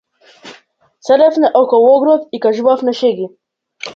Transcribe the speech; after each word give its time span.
Седевме 1.05 1.47
околу 1.61 1.87
огнот 1.95 2.21
и 2.35 2.37
кажувавме 2.45 2.91
шеги. 3.01 3.27